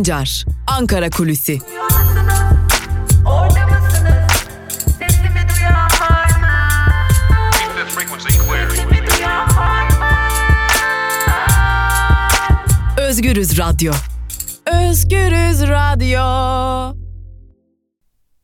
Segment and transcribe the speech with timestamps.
[0.00, 1.58] Sancar, Ankara Kulüsi.
[12.98, 13.92] Özgürüz Radyo.
[14.66, 16.20] Özgürüz Radyo.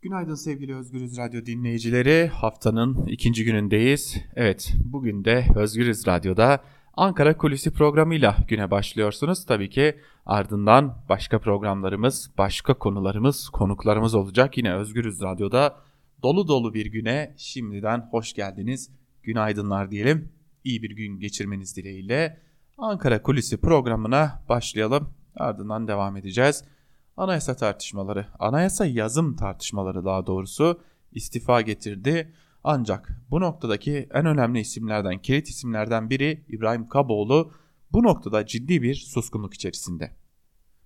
[0.02, 2.30] Günaydın sevgili Özgürüz Radyo dinleyicileri.
[2.34, 4.16] Haftanın ikinci günündeyiz.
[4.34, 6.61] Evet, bugün de Özgürüz Radyo'da
[6.96, 9.45] Ankara Kulisi programıyla güne başlıyorsunuz.
[9.46, 14.59] Tabii ki ardından başka programlarımız, başka konularımız, konuklarımız olacak.
[14.59, 15.77] Yine Özgürüz Radyo'da
[16.23, 18.90] dolu dolu bir güne şimdiden hoş geldiniz.
[19.23, 20.32] Günaydınlar diyelim.
[20.64, 22.40] İyi bir gün geçirmeniz dileğiyle
[22.79, 25.15] Ankara Kulisi programına başlayalım.
[25.35, 26.65] Ardından devam edeceğiz.
[27.17, 30.81] Anayasa tartışmaları, anayasa yazım tartışmaları daha doğrusu
[31.13, 32.33] istifa getirdi.
[32.69, 37.52] Ancak bu noktadaki en önemli isimlerden, kilit isimlerden biri İbrahim Kaboğlu
[37.92, 40.11] bu noktada ciddi bir suskunluk içerisinde.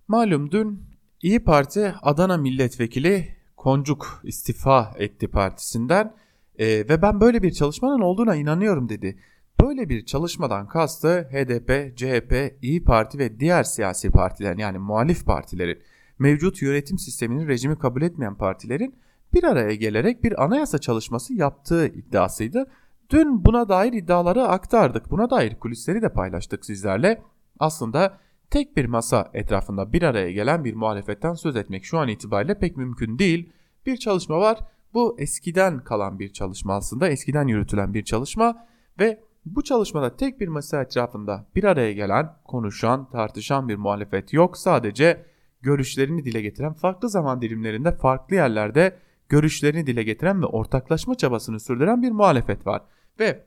[0.07, 0.83] Malum dün
[1.21, 6.15] İyi Parti Adana Milletvekili Koncuk istifa etti partisinden
[6.59, 9.19] e, ve ben böyle bir çalışmanın olduğuna inanıyorum dedi.
[9.61, 15.81] Böyle bir çalışmadan kastı HDP, CHP, İyi Parti ve diğer siyasi partilerin yani muhalif partilerin
[16.19, 19.00] mevcut yönetim sisteminin rejimi kabul etmeyen partilerin
[19.33, 22.65] bir araya gelerek bir anayasa çalışması yaptığı iddiasıydı.
[23.09, 25.11] Dün buna dair iddiaları aktardık.
[25.11, 27.21] Buna dair kulisleri de paylaştık sizlerle.
[27.59, 28.17] Aslında
[28.49, 32.77] tek bir masa etrafında bir araya gelen bir muhalefetten söz etmek şu an itibariyle pek
[32.77, 33.49] mümkün değil.
[33.85, 34.59] Bir çalışma var.
[34.93, 37.09] Bu eskiden kalan bir çalışma aslında.
[37.09, 38.67] Eskiden yürütülen bir çalışma
[38.99, 44.57] ve bu çalışmada tek bir masa etrafında bir araya gelen, konuşan, tartışan bir muhalefet yok.
[44.57, 45.25] Sadece
[45.61, 48.97] görüşlerini dile getiren, farklı zaman dilimlerinde, farklı yerlerde
[49.31, 52.81] görüşlerini dile getiren ve ortaklaşma çabasını sürdüren bir muhalefet var.
[53.19, 53.43] Ve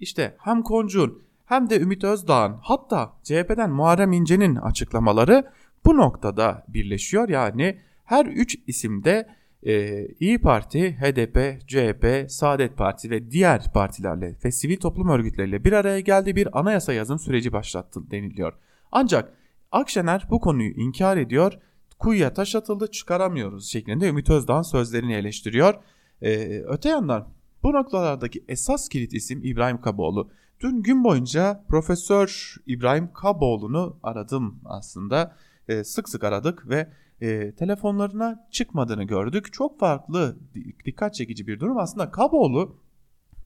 [0.00, 5.44] işte hem Koncun hem de Ümit Özdağ'ın hatta CHP'den Muharrem İnce'nin açıklamaları
[5.84, 7.28] bu noktada birleşiyor.
[7.28, 9.28] Yani her üç isimde
[9.62, 15.72] e, İyi Parti, HDP, CHP, Saadet Parti ve diğer partilerle ve sivil toplum örgütleriyle bir
[15.72, 18.52] araya geldi bir anayasa yazım süreci başlattı deniliyor.
[18.92, 19.32] Ancak
[19.72, 21.52] Akşener bu konuyu inkar ediyor
[21.98, 25.74] kuyuya taş atıldı çıkaramıyoruz şeklinde Ümit Özdağ'ın sözlerini eleştiriyor.
[26.22, 27.28] Ee, öte yandan
[27.62, 30.30] bu noktalardaki esas kilit isim İbrahim Kaboğlu.
[30.60, 35.36] Dün gün boyunca Profesör İbrahim Kaboğlu'nu aradım aslında.
[35.68, 39.52] Ee, sık sık aradık ve e, telefonlarına çıkmadığını gördük.
[39.52, 40.36] Çok farklı
[40.84, 41.78] dikkat çekici bir durum.
[41.78, 42.76] Aslında Kaboğlu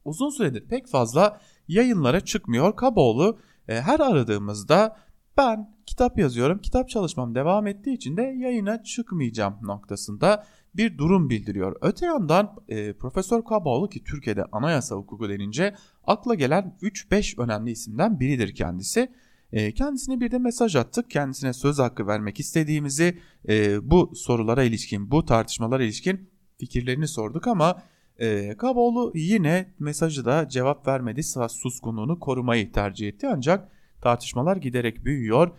[0.05, 2.77] uzun süredir pek fazla yayınlara çıkmıyor.
[2.77, 4.97] Kaboğlu e, her aradığımızda
[5.37, 6.59] ben kitap yazıyorum.
[6.59, 11.77] Kitap çalışmam devam ettiği için de yayına çıkmayacağım noktasında bir durum bildiriyor.
[11.81, 15.75] Öte yandan e, Profesör Kaboğlu ki Türkiye'de anayasa hukuku denince
[16.05, 19.13] akla gelen 3-5 önemli isimden biridir kendisi.
[19.53, 21.11] E, kendisine bir de mesaj attık.
[21.11, 23.19] Kendisine söz hakkı vermek istediğimizi
[23.49, 27.83] e, bu sorulara ilişkin, bu tartışmalara ilişkin fikirlerini sorduk ama
[28.19, 31.23] e, Kaboğlu yine mesajı da cevap vermedi.
[31.49, 33.69] Suskunluğunu korumayı tercih etti ancak
[34.03, 35.51] tartışmalar giderek büyüyor.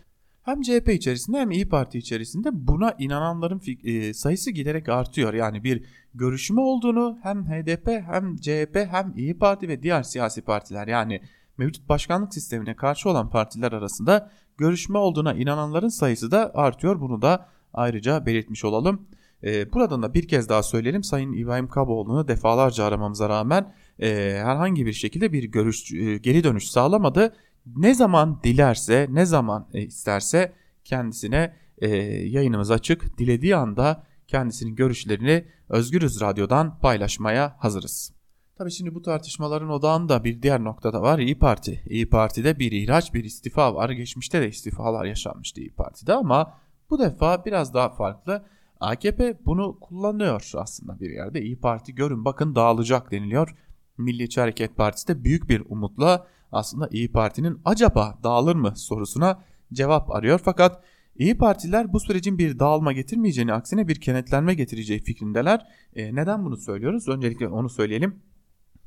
[0.44, 5.34] Hem CHP içerisinde hem İyi Parti içerisinde buna inananların e, sayısı giderek artıyor.
[5.34, 10.88] Yani bir görüşme olduğunu hem HDP hem CHP hem İyi Parti ve diğer siyasi partiler
[10.88, 11.22] yani
[11.58, 17.02] mevcut başkanlık sistemine karşı olan partiler arasında görüşme olduğuna inananların sayısı da artıyor.
[17.02, 19.08] Bunu da ayrıca belirtmiş olalım.
[19.44, 24.08] E, buradan da bir kez daha söyleyelim Sayın İbrahim Kaboğlu'nu defalarca aramamıza rağmen e,
[24.44, 27.34] herhangi bir şekilde bir görüş e, geri dönüş sağlamadı
[27.66, 31.88] ne zaman dilerse, ne zaman e, isterse kendisine e,
[32.28, 33.18] yayınımız açık.
[33.18, 38.14] Dilediği anda kendisinin görüşlerini Özgürüz Radyo'dan paylaşmaya hazırız.
[38.58, 41.84] Tabii şimdi bu tartışmaların odağında bir diğer noktada var İyi Parti.
[41.90, 43.90] İyi Parti'de bir ihraç bir istifa var.
[43.90, 46.54] Geçmişte de istifalar yaşanmıştı İyi Parti'de ama
[46.90, 48.46] bu defa biraz daha farklı.
[48.80, 51.42] AKP bunu kullanıyor aslında bir yerde.
[51.42, 53.56] İyi Parti görün bakın dağılacak deniliyor.
[53.98, 59.44] Milliyetçi Hareket Partisi de büyük bir umutla aslında İyi Parti'nin acaba dağılır mı sorusuna
[59.74, 60.40] cevap arıyor.
[60.44, 60.84] Fakat
[61.16, 65.68] İyi Partiler bu sürecin bir dağılma getirmeyeceğini aksine bir kenetlenme getireceği fikrindeler.
[65.96, 67.08] E, neden bunu söylüyoruz?
[67.08, 68.16] Öncelikle onu söyleyelim.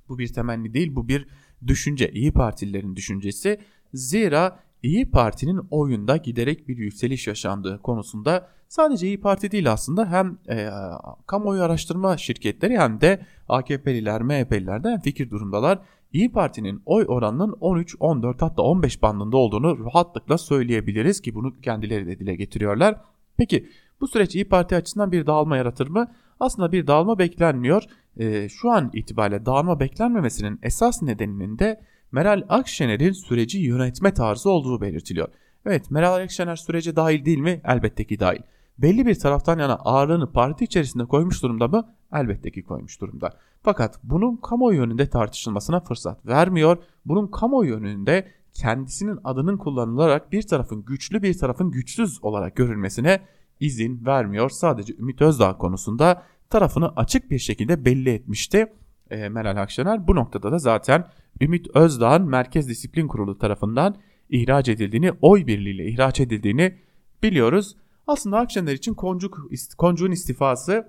[0.08, 1.28] Bu bir temenni değil bu bir
[1.66, 2.11] düşünce.
[2.12, 3.61] İyi Partililerin düşüncesi.
[3.94, 10.38] Zira İyi Parti'nin oyunda giderek bir yükseliş yaşandığı konusunda sadece İyi Parti değil aslında hem
[10.49, 10.70] e,
[11.26, 15.78] kamuoyu araştırma şirketleri hem de AKP'liler, MHP'liler de fikir durumdalar.
[16.14, 22.06] İyi Parti'nin oy oranının 13, 14 hatta 15 bandında olduğunu rahatlıkla söyleyebiliriz ki bunu kendileri
[22.06, 23.00] de dile getiriyorlar.
[23.37, 23.69] Peki
[24.00, 26.12] bu süreç İyi Parti açısından bir dağılma yaratır mı?
[26.40, 27.82] Aslında bir dağılma beklenmiyor.
[28.16, 31.81] E, şu an itibariyle dağılma beklenmemesinin esas nedeninin de
[32.12, 35.28] Meral Akşener'in süreci yönetme tarzı olduğu belirtiliyor.
[35.67, 37.60] Evet Meral Akşener sürece dahil değil mi?
[37.64, 38.43] Elbette ki dahil.
[38.78, 41.94] belli bir taraftan yana ağırlığını parti içerisinde koymuş durumda mı?
[42.14, 43.31] Elbette ki koymuş durumda.
[43.62, 46.76] Fakat bunun kamuoyu önünde tartışılmasına fırsat vermiyor.
[47.05, 53.20] Bunun kamuoyu önünde kendisinin adının kullanılarak bir tarafın güçlü bir tarafın güçsüz olarak görülmesine
[53.61, 54.50] izin vermiyor.
[54.50, 58.72] Sadece Ümit Özdağ konusunda tarafını açık bir şekilde belli etmişti
[59.10, 60.08] e, Meral Akşener.
[60.08, 61.08] Bu noktada da zaten
[61.40, 63.96] Ümit Özdağ'ın Merkez Disiplin Kurulu tarafından
[64.28, 66.78] ihraç edildiğini, oy birliğiyle ihraç edildiğini
[67.22, 67.76] biliyoruz.
[68.06, 69.38] Aslında Akşener için Koncuk,
[69.78, 70.88] Koncuk'un istifası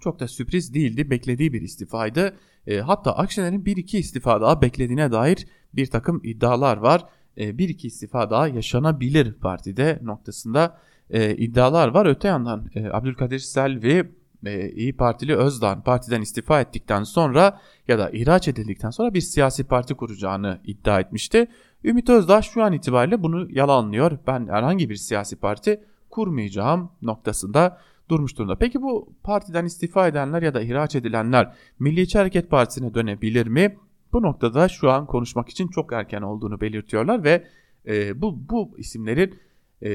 [0.00, 1.10] çok da sürpriz değildi.
[1.10, 2.36] Beklediği bir istifaydı.
[2.66, 7.04] E, hatta Akşener'in bir iki istifa daha beklediğine dair bir takım iddialar var.
[7.38, 10.78] E, bir iki istifa daha yaşanabilir partide noktasında
[11.10, 12.06] e, iddialar var.
[12.06, 14.12] Öte yandan e, Abdülkadir Selvi
[14.46, 19.64] e, İyi Partili Özdağ partiden istifa ettikten sonra ya da ihraç edildikten sonra bir siyasi
[19.64, 21.46] parti kuracağını iddia etmişti.
[21.84, 24.18] Ümit Özdağ şu an itibariyle bunu yalanlıyor.
[24.26, 25.80] Ben herhangi bir siyasi parti
[26.10, 28.56] kurmayacağım noktasında durmuş durumda.
[28.58, 33.76] Peki bu partiden istifa edenler ya da ihraç edilenler Milliyetçi Hareket Partisi'ne dönebilir mi?
[34.12, 37.44] Bu noktada şu an konuşmak için çok erken olduğunu belirtiyorlar ve
[37.86, 39.34] e, bu bu isimlerin
[39.82, 39.90] e,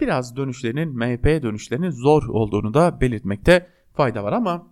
[0.00, 4.66] biraz dönüşlerinin MHP'ye dönüşlerinin zor olduğunu da belirtmekte fayda var ama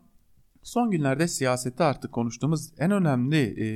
[0.63, 3.67] son günlerde siyasette artık konuştuğumuz en önemli e,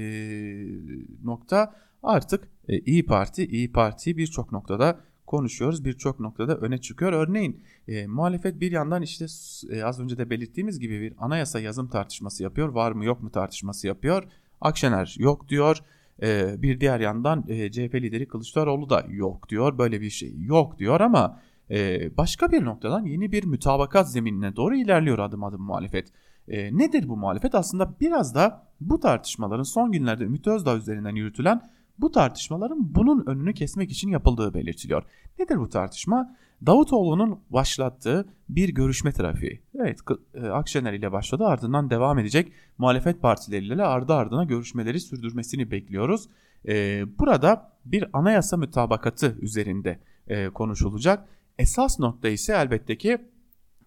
[1.24, 3.46] nokta artık e, İyi Parti.
[3.46, 5.84] İyi Parti birçok noktada konuşuyoruz.
[5.84, 7.12] Birçok noktada öne çıkıyor.
[7.12, 9.26] Örneğin e, muhalefet bir yandan işte
[9.70, 12.68] e, az önce de belirttiğimiz gibi bir anayasa yazım tartışması yapıyor.
[12.68, 14.24] Var mı yok mu tartışması yapıyor.
[14.60, 15.78] Akşener yok diyor.
[16.22, 19.78] E, bir diğer yandan e, CHP lideri Kılıçdaroğlu da yok diyor.
[19.78, 24.76] Böyle bir şey yok diyor ama e, başka bir noktadan yeni bir mütabakat zeminine doğru
[24.76, 26.08] ilerliyor adım adım muhalefet.
[26.48, 27.54] E, nedir bu muhalefet?
[27.54, 31.62] Aslında biraz da bu tartışmaların son günlerde Ümit Özdağ üzerinden yürütülen
[31.98, 35.02] bu tartışmaların bunun önünü kesmek için yapıldığı belirtiliyor.
[35.38, 36.36] Nedir bu tartışma?
[36.66, 39.62] Davutoğlu'nun başlattığı bir görüşme trafiği.
[39.74, 40.00] Evet
[40.34, 46.28] e, Akşener ile başladı ardından devam edecek muhalefet partileriyle ardı ardına görüşmeleri sürdürmesini bekliyoruz.
[46.68, 49.98] Ee, burada bir anayasa mütabakatı üzerinde
[50.28, 51.28] e, konuşulacak.
[51.58, 53.18] Esas nokta ise elbette ki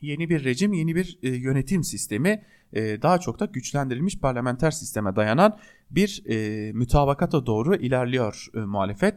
[0.02, 2.44] yeni bir rejim, yeni bir e, yönetim sistemi
[2.74, 5.58] e, daha çok da güçlendirilmiş parlamenter sisteme dayanan
[5.92, 9.16] bir e, mütabakata doğru ilerliyor e, muhalefet.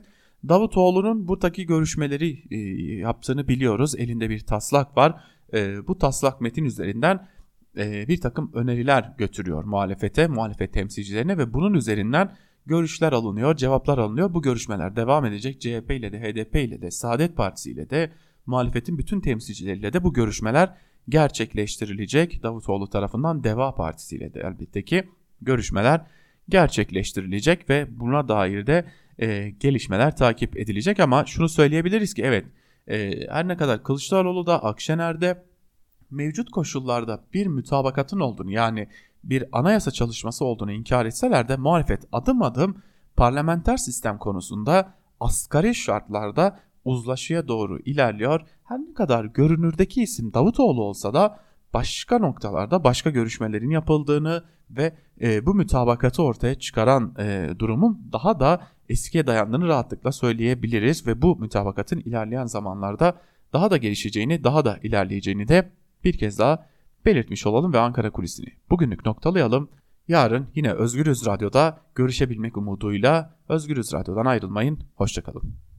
[0.49, 2.56] Davutoğlu'nun buradaki görüşmeleri e,
[2.97, 3.94] yaptığını biliyoruz.
[3.99, 5.25] Elinde bir taslak var.
[5.55, 7.29] E, bu taslak metin üzerinden
[7.79, 12.37] e, bir takım öneriler götürüyor muhalefete, muhalefet temsilcilerine ve bunun üzerinden
[12.67, 14.35] görüşler alınıyor, cevaplar alınıyor.
[14.35, 15.61] Bu görüşmeler devam edecek.
[15.61, 18.12] CHP ile de, HDP ile de, Saadet Partisi ile de,
[18.47, 20.76] muhalefetin bütün temsilcileriyle de bu görüşmeler
[21.08, 22.43] gerçekleştirilecek.
[22.43, 25.08] Davutoğlu tarafından Deva Partisi ile de elbette ki
[25.43, 26.06] görüşmeler
[26.49, 28.85] gerçekleştirilecek ve buna dair de
[29.19, 32.44] e, gelişmeler takip edilecek ama şunu söyleyebiliriz ki evet
[32.88, 35.44] e, her ne kadar Kılıçdaroğlu da Akşener'de
[36.11, 38.88] mevcut koşullarda bir mütabakatın olduğunu yani
[39.25, 42.82] bir anayasa çalışması olduğunu inkar etseler de muhalefet adım adım
[43.17, 48.40] parlamenter sistem konusunda asgari şartlarda uzlaşıya doğru ilerliyor.
[48.64, 51.40] Her ne kadar görünürdeki isim Davutoğlu olsa da
[51.74, 58.66] başka noktalarda başka görüşmelerin yapıldığını ve e, bu mütabakatı ortaya çıkaran e, durumun daha da
[58.88, 63.20] eskiye dayandığını rahatlıkla söyleyebiliriz ve bu mütabakatın ilerleyen zamanlarda
[63.52, 65.72] daha da gelişeceğini, daha da ilerleyeceğini de
[66.04, 66.66] bir kez daha
[67.04, 69.70] belirtmiş olalım ve Ankara kulisini bugünlük noktalayalım.
[70.08, 74.78] Yarın yine Özgürüz Radyo'da görüşebilmek umuduyla Özgürüz Radyo'dan ayrılmayın.
[74.94, 75.69] Hoşçakalın.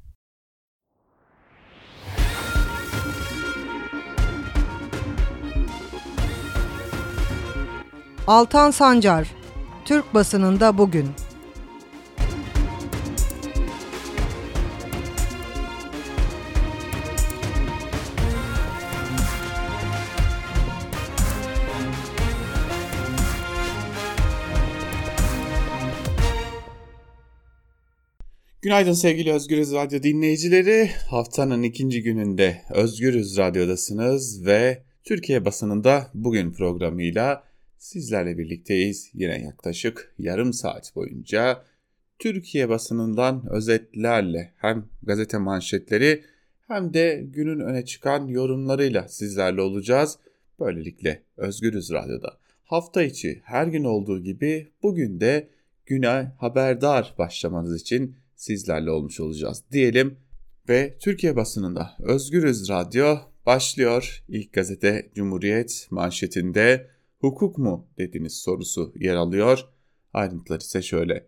[8.31, 9.31] Altan Sancar,
[9.85, 11.05] Türk basınında bugün.
[28.61, 30.89] Günaydın sevgili Özgürüz Radyo dinleyicileri.
[31.09, 37.50] Haftanın ikinci gününde Özgürüz Radyo'dasınız ve Türkiye basınında bugün programıyla
[37.81, 39.09] sizlerle birlikteyiz.
[39.13, 41.63] Yine yaklaşık yarım saat boyunca
[42.19, 46.23] Türkiye basınından özetlerle hem gazete manşetleri
[46.67, 50.17] hem de günün öne çıkan yorumlarıyla sizlerle olacağız.
[50.59, 55.49] Böylelikle Özgürüz Radyo'da hafta içi her gün olduğu gibi bugün de
[55.85, 60.17] güne haberdar başlamanız için sizlerle olmuş olacağız diyelim.
[60.69, 64.23] Ve Türkiye basınında Özgürüz Radyo başlıyor.
[64.27, 66.90] İlk gazete Cumhuriyet manşetinde
[67.21, 69.65] hukuk mu dediniz sorusu yer alıyor.
[70.13, 71.27] Ayrıntılar ise şöyle.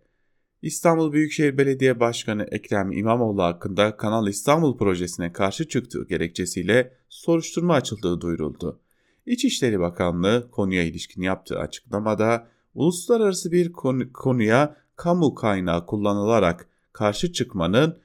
[0.62, 8.22] İstanbul Büyükşehir Belediye Başkanı Ekrem İmamoğlu hakkında Kanal İstanbul projesine karşı çıktığı gerekçesiyle soruşturma açıldığı
[8.22, 8.80] duyuruldu.
[9.26, 13.72] İçişleri Bakanlığı konuya ilişkin yaptığı açıklamada uluslararası bir
[14.14, 17.98] konuya kamu kaynağı kullanılarak karşı çıkmanın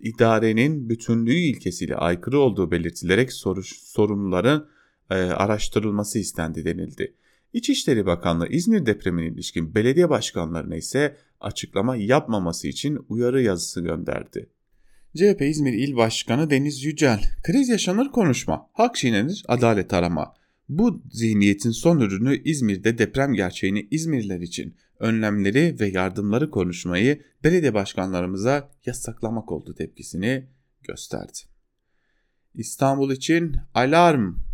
[0.00, 4.68] idarenin bütünlüğü ilkesiyle aykırı olduğu belirtilerek soruş, sorunların
[5.10, 7.14] e, araştırılması istendi denildi.
[7.52, 14.50] İçişleri Bakanlığı İzmir depremine ilişkin belediye başkanlarına ise açıklama yapmaması için uyarı yazısı gönderdi.
[15.16, 20.34] CHP İzmir İl Başkanı Deniz Yücel, kriz yaşanır konuşma, hak çiğnenir, adalet arama.
[20.68, 28.70] Bu zihniyetin son ürünü İzmir'de deprem gerçeğini İzmirliler için önlemleri ve yardımları konuşmayı belediye başkanlarımıza
[28.86, 30.46] yasaklamak oldu tepkisini
[30.82, 31.38] gösterdi.
[32.54, 34.45] İstanbul için alarm.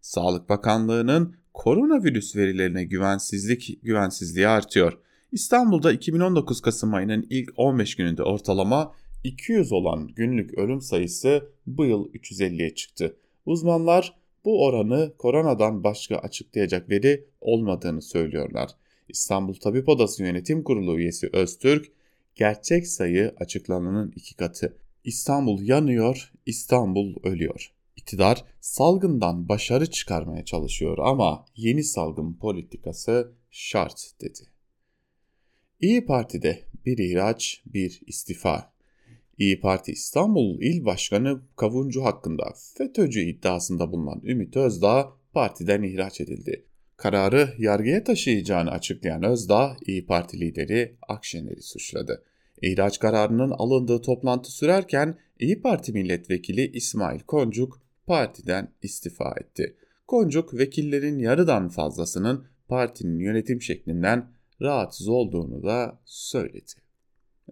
[0.00, 4.98] Sağlık Bakanlığı'nın koronavirüs verilerine güvensizlik güvensizliği artıyor.
[5.32, 8.92] İstanbul'da 2019 Kasım ayının ilk 15 gününde ortalama
[9.24, 13.16] 200 olan günlük ölüm sayısı bu yıl 350'ye çıktı.
[13.46, 14.14] Uzmanlar
[14.44, 18.70] bu oranı koronadan başka açıklayacak veri olmadığını söylüyorlar.
[19.08, 21.86] İstanbul Tabip Odası Yönetim Kurulu üyesi Öztürk,
[22.34, 24.76] gerçek sayı açıklananın iki katı.
[25.04, 27.72] İstanbul yanıyor, İstanbul ölüyor.
[28.00, 34.40] İktidar salgından başarı çıkarmaya çalışıyor ama yeni salgın politikası şart dedi.
[35.80, 38.72] İyi Parti'de bir ihraç, bir istifa.
[39.38, 46.64] İyi Parti İstanbul İl Başkanı Kavuncu hakkında FETÖ'cü iddiasında bulunan Ümit Özdağ partiden ihraç edildi.
[46.96, 52.24] Kararı yargıya taşıyacağını açıklayan Özdağ, İyi Parti lideri Akşener'i suçladı.
[52.62, 59.76] İhraç kararının alındığı toplantı sürerken İyi Parti milletvekili İsmail Koncuk partiden istifa etti.
[60.06, 66.72] Koncuk vekillerin yarıdan fazlasının partinin yönetim şeklinden rahatsız olduğunu da söyledi.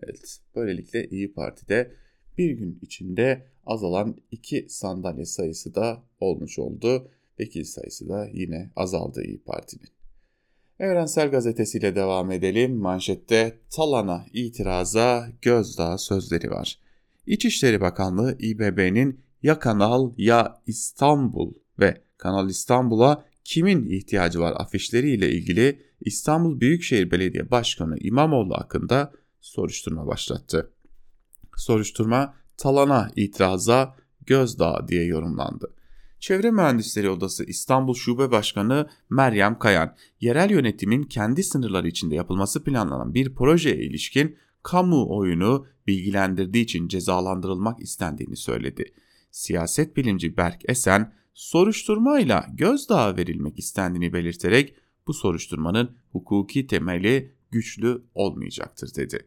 [0.03, 1.93] Evet, böylelikle İyi Parti'de
[2.38, 7.11] bir gün içinde azalan iki sandalye sayısı da olmuş oldu.
[7.41, 9.91] Vekil sayısı da yine azaldı İyi Parti'nin.
[10.79, 12.77] Evrensel Gazetesi ile devam edelim.
[12.77, 16.79] Manşette Talan'a itiraza gözdağı sözleri var.
[17.27, 25.83] İçişleri Bakanlığı İBB'nin ya Kanal ya İstanbul ve Kanal İstanbul'a kimin ihtiyacı var afişleriyle ilgili
[26.00, 30.73] İstanbul Büyükşehir Belediye Başkanı İmamoğlu hakkında soruşturma başlattı.
[31.57, 35.75] Soruşturma Talan'a itiraza gözdağı diye yorumlandı.
[36.21, 43.14] Çevre Mühendisleri Odası İstanbul Şube Başkanı Meryem Kayan, yerel yönetimin kendi sınırları içinde yapılması planlanan
[43.14, 48.95] bir projeye ilişkin kamuoyunu bilgilendirdiği için cezalandırılmak istendiğini söyledi.
[49.30, 54.75] Siyaset bilimci Berk Esen, soruşturmayla gözdağı verilmek istendiğini belirterek
[55.06, 59.26] bu soruşturmanın hukuki temeli güçlü olmayacaktır dedi.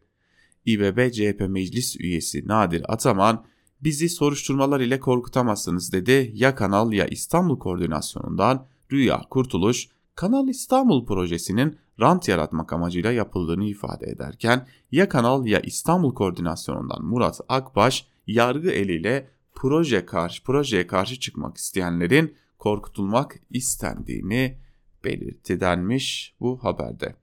[0.66, 3.44] İBB CHP Meclis Üyesi Nadir Ataman,
[3.80, 6.30] bizi soruşturmalar ile korkutamazsınız dedi.
[6.34, 14.06] Ya Kanal ya İstanbul koordinasyonundan Rüya Kurtuluş, Kanal İstanbul projesinin rant yaratmak amacıyla yapıldığını ifade
[14.06, 19.30] ederken ya Kanal ya İstanbul koordinasyonundan Murat Akbaş yargı eliyle
[19.62, 24.58] proje karşı projeye karşı çıkmak isteyenlerin korkutulmak istendiğini
[25.04, 27.14] belirtti denmiş bu haberde.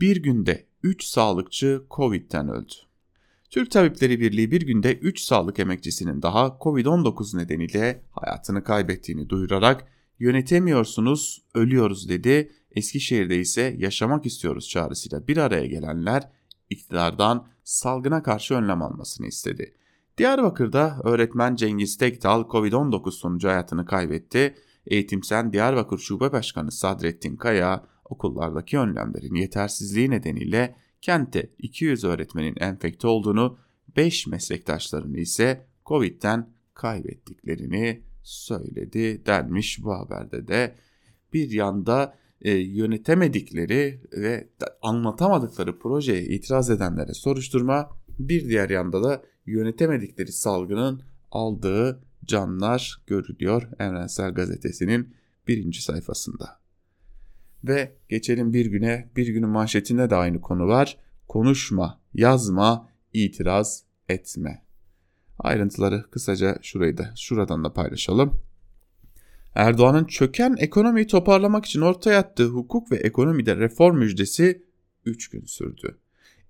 [0.00, 2.72] Bir günde 3 sağlıkçı Covid'den öldü.
[3.50, 9.86] Türk Tabipleri Birliği bir günde 3 sağlık emekçisinin daha Covid-19 nedeniyle hayatını kaybettiğini duyurarak
[10.18, 12.52] yönetemiyorsunuz, ölüyoruz dedi.
[12.70, 16.30] Eskişehir'de ise yaşamak istiyoruz çağrısıyla bir araya gelenler
[16.70, 19.74] iktidardan salgına karşı önlem almasını istedi.
[20.18, 24.54] Diyarbakır'da öğretmen Cengiz Tektal Covid-19 sonucu hayatını kaybetti.
[24.86, 33.58] Eğitimsen Diyarbakır Şube Başkanı Sadrettin Kaya okullardaki önlemlerin yetersizliği nedeniyle kentte 200 öğretmenin enfekte olduğunu,
[33.96, 40.74] 5 meslektaşlarını ise Covid'den kaybettiklerini söyledi denmiş bu haberde de.
[41.32, 44.48] Bir yanda e, yönetemedikleri ve
[44.82, 54.34] anlatamadıkları projeye itiraz edenlere soruşturma, bir diğer yanda da yönetemedikleri salgının aldığı canlar görülüyor Evrensel
[54.34, 55.14] Gazetesi'nin
[55.48, 56.60] birinci sayfasında.
[57.64, 60.98] Ve geçelim bir güne, bir günün manşetinde de aynı konu var.
[61.28, 64.62] Konuşma, yazma, itiraz etme.
[65.38, 68.42] Ayrıntıları kısaca şurayı da şuradan da paylaşalım.
[69.54, 74.62] Erdoğan'ın çöken ekonomiyi toparlamak için ortaya attığı hukuk ve ekonomide reform müjdesi
[75.04, 75.98] 3 gün sürdü.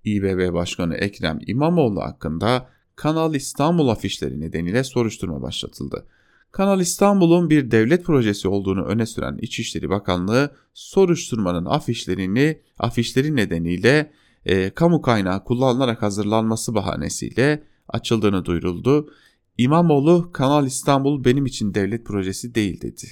[0.03, 6.07] İBB Başkanı Ekrem İmamoğlu hakkında Kanal İstanbul afişleri nedeniyle soruşturma başlatıldı.
[6.51, 14.11] Kanal İstanbul'un bir devlet projesi olduğunu öne süren İçişleri Bakanlığı soruşturmanın afişlerini afişleri nedeniyle
[14.45, 19.09] e, kamu kaynağı kullanılarak hazırlanması bahanesiyle açıldığını duyuruldu.
[19.57, 23.07] İmamoğlu Kanal İstanbul benim için devlet projesi değil dedi.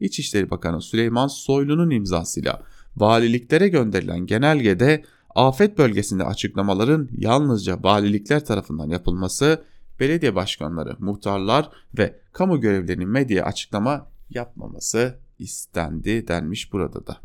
[0.00, 2.62] İçişleri Bakanı Süleyman Soylu'nun imzasıyla
[2.96, 9.64] valiliklere gönderilen genelgede afet bölgesinde açıklamaların yalnızca valilikler tarafından yapılması,
[10.00, 17.16] belediye başkanları, muhtarlar ve kamu görevlilerinin medyaya açıklama yapmaması istendi denmiş burada da.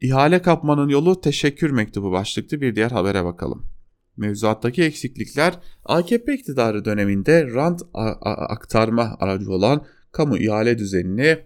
[0.00, 3.66] İhale kapmanın yolu teşekkür mektubu başlıklı bir diğer habere bakalım.
[4.16, 5.54] Mevzuattaki eksiklikler
[5.84, 7.82] AKP iktidarı döneminde rant
[8.24, 11.38] aktarma aracı olan kamu ihale düzenini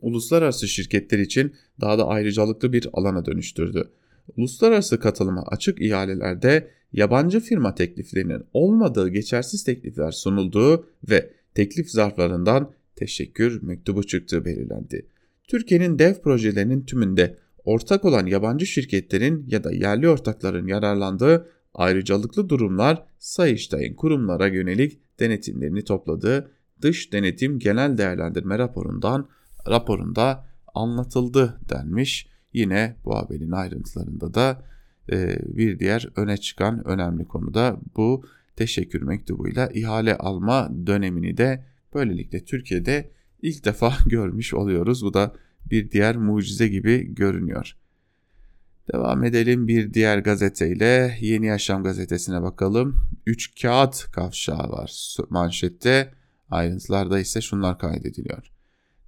[0.00, 3.90] uluslararası şirketler için daha da ayrıcalıklı bir alana dönüştürdü.
[4.36, 13.62] Uluslararası katılıma açık ihalelerde yabancı firma tekliflerinin olmadığı geçersiz teklifler sunulduğu ve teklif zarflarından teşekkür
[13.62, 15.06] mektubu çıktığı belirlendi.
[15.48, 23.02] Türkiye'nin dev projelerinin tümünde ortak olan yabancı şirketlerin ya da yerli ortakların yararlandığı ayrıcalıklı durumlar
[23.18, 26.50] Sayıştay'ın kurumlara yönelik denetimlerini topladığı
[26.82, 29.28] dış denetim genel değerlendirme raporundan
[29.68, 32.28] raporunda anlatıldı denmiş.
[32.52, 34.62] Yine bu haberin ayrıntılarında da
[35.12, 38.24] e, bir diğer öne çıkan önemli konu da bu
[38.56, 41.64] teşekkür mektubuyla ihale alma dönemini de
[41.94, 43.10] böylelikle Türkiye'de
[43.42, 45.04] ilk defa görmüş oluyoruz.
[45.04, 45.34] Bu da
[45.70, 47.76] bir diğer mucize gibi görünüyor.
[48.92, 53.08] Devam edelim bir diğer gazeteyle Yeni Yaşam gazetesine bakalım.
[53.26, 56.14] 3 kağıt kavşağı var manşette.
[56.50, 58.52] Ayrıntılarda ise şunlar kaydediliyor.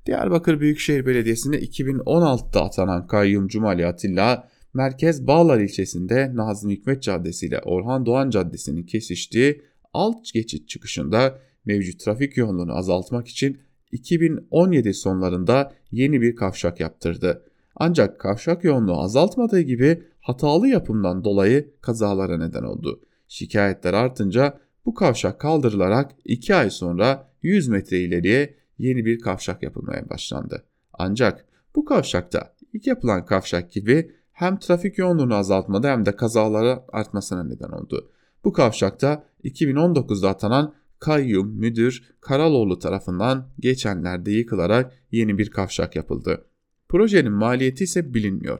[0.07, 7.61] Diyarbakır Büyükşehir Belediyesi'nde 2016'da atanan kayyum Cumali Atilla, Merkez Bağlar ilçesinde Nazım Hikmet Caddesi ile
[7.61, 13.59] Orhan Doğan Caddesi'nin kesiştiği alt geçit çıkışında mevcut trafik yoğunluğunu azaltmak için
[13.93, 17.45] 2017 sonlarında yeni bir kavşak yaptırdı.
[17.77, 23.01] Ancak kavşak yoğunluğu azaltmadığı gibi hatalı yapımdan dolayı kazalara neden oldu.
[23.29, 30.09] Şikayetler artınca bu kavşak kaldırılarak 2 ay sonra 100 metre ileriye yeni bir kavşak yapılmaya
[30.09, 30.65] başlandı.
[30.93, 31.45] Ancak
[31.77, 37.69] bu kavşakta ilk yapılan kavşak gibi hem trafik yoğunluğunu azaltmadı hem de kazalara artmasına neden
[37.69, 38.11] oldu.
[38.45, 46.45] Bu kavşakta 2019'da atanan kayyum müdür Karaloğlu tarafından geçenlerde yıkılarak yeni bir kavşak yapıldı.
[46.89, 48.59] Projenin maliyeti ise bilinmiyor.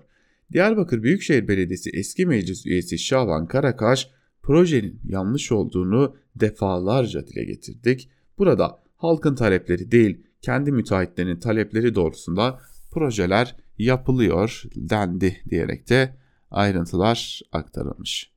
[0.53, 4.11] Diyarbakır Büyükşehir Belediyesi eski meclis üyesi Şaban Karakaş
[4.43, 8.11] projenin yanlış olduğunu defalarca dile getirdik.
[8.39, 12.61] Burada halkın talepleri değil kendi müteahhitlerinin talepleri doğrusunda
[12.91, 16.17] projeler yapılıyor dendi diyerek de
[16.51, 18.33] ayrıntılar aktarılmış.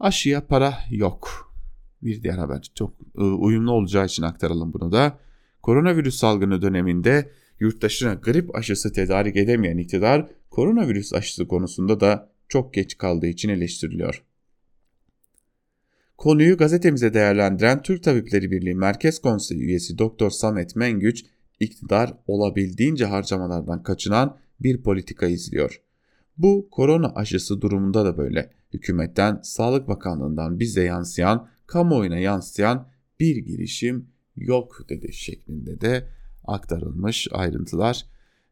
[0.00, 1.52] Aşıya para yok.
[2.02, 5.18] Bir diğer haber çok ıı, uyumlu olacağı için aktaralım bunu da.
[5.62, 12.98] Koronavirüs salgını döneminde yurttaşına grip aşısı tedarik edemeyen iktidar koronavirüs aşısı konusunda da çok geç
[12.98, 14.24] kaldığı için eleştiriliyor.
[16.18, 21.24] Konuyu gazetemize değerlendiren Türk Tabipleri Birliği Merkez Konseyi üyesi Doktor Samet Mengüç,
[21.60, 25.80] iktidar olabildiğince harcamalardan kaçınan bir politika izliyor.
[26.38, 28.50] Bu korona aşısı durumunda da böyle.
[28.74, 32.88] Hükümetten, Sağlık Bakanlığı'ndan bize yansıyan, kamuoyuna yansıyan
[33.20, 36.08] bir girişim yok dedi şeklinde de
[36.44, 38.06] aktarılmış ayrıntılar.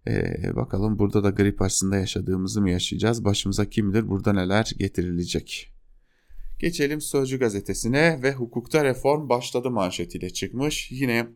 [0.08, 3.24] Ee, bakalım burada da grip aşısında yaşadığımızı mı yaşayacağız?
[3.24, 5.75] Başımıza kim bilir burada neler getirilecek.
[6.58, 10.90] Geçelim Sözcü gazetesine ve hukukta reform başladı manşetiyle çıkmış.
[10.92, 11.26] Yine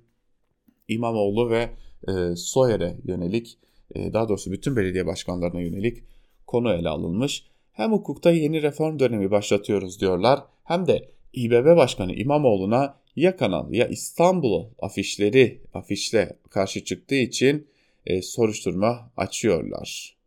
[0.88, 1.70] İmamoğlu ve
[2.08, 3.58] e, Soyer'e yönelik
[3.94, 6.04] e, daha doğrusu bütün belediye başkanlarına yönelik
[6.46, 7.46] konu ele alınmış.
[7.72, 13.88] Hem hukukta yeni reform dönemi başlatıyoruz diyorlar hem de İBB Başkanı İmamoğlu'na ya Kanal ya
[13.88, 17.66] İstanbul afişleri afişle karşı çıktığı için
[18.06, 20.19] e, soruşturma açıyorlar.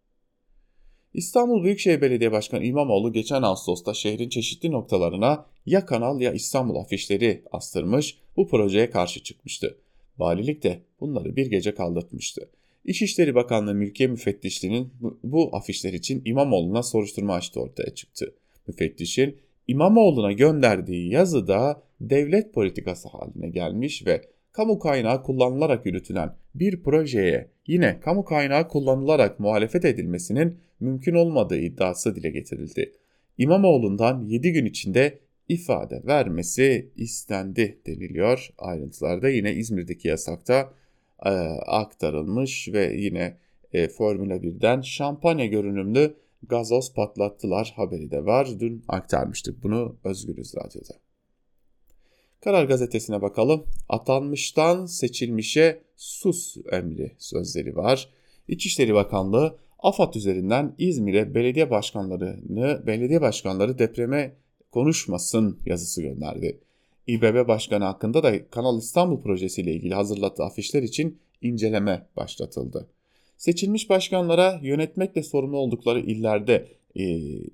[1.14, 7.44] İstanbul Büyükşehir Belediye Başkanı İmamoğlu geçen Ağustos'ta şehrin çeşitli noktalarına ya Kanal ya İstanbul afişleri
[7.52, 9.78] astırmış, bu projeye karşı çıkmıştı.
[10.18, 12.50] Valilik de bunları bir gece kaldırtmıştı.
[12.86, 18.36] İçişleri Bakanlığı Mülkiye Müfettişliği'nin bu afişler için İmamoğlu'na soruşturma açtı ortaya çıktı.
[18.68, 24.22] Müfettişin İmamoğlu'na gönderdiği yazıda devlet politikası haline gelmiş ve
[24.52, 32.16] kamu kaynağı kullanılarak yürütülen bir projeye yine kamu kaynağı kullanılarak muhalefet edilmesinin mümkün olmadığı iddiası
[32.16, 32.92] dile getirildi.
[33.38, 35.20] İmamoğlu'ndan 7 gün içinde
[35.50, 38.50] ifade vermesi istendi deniliyor.
[38.58, 40.74] Ayrıntılarda yine İzmir'deki yasakta
[41.26, 41.30] e,
[41.66, 43.38] aktarılmış ve yine
[43.74, 46.16] e, Formula 1'den şampanya görünümlü
[46.48, 48.48] gazoz patlattılar haberi de var.
[48.60, 50.94] Dün aktarmıştık bunu Özgürüz Radyo'da.
[52.44, 53.66] Karar Gazetesi'ne bakalım.
[53.90, 58.10] Atanmıştan seçilmişe sus emri sözleri var.
[58.48, 64.36] İçişleri Bakanlığı AFAD üzerinden İzmir'e belediye başkanlarını, belediye başkanları depreme
[64.72, 66.60] konuşmasın yazısı gönderdi.
[67.08, 72.88] İBB Başkanı hakkında da Kanal İstanbul projesiyle ilgili hazırlattığı afişler için inceleme başlatıldı.
[73.38, 77.04] Seçilmiş başkanlara yönetmekle sorumlu oldukları illerde e,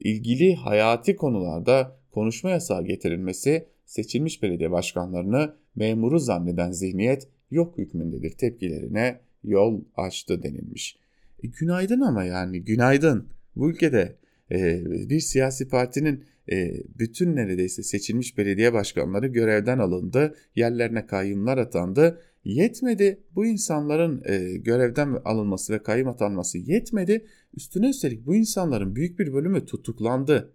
[0.09, 9.19] ilgili hayati konularda konuşma yasağı getirilmesi seçilmiş belediye başkanlarını memuru zanneden zihniyet yok hükmündedir tepkilerine
[9.43, 10.98] yol açtı denilmiş.
[11.43, 13.30] E, günaydın ama yani günaydın.
[13.56, 14.15] Bu ülkede
[14.52, 22.21] e, bir siyasi partinin e, bütün neredeyse seçilmiş belediye başkanları görevden alındı, yerlerine kayyumlar atandı.
[22.43, 27.25] Yetmedi bu insanların e, görevden alınması ve kayyum atanması yetmedi.
[27.54, 30.54] Üstüne üstelik bu insanların büyük bir bölümü tutuklandı.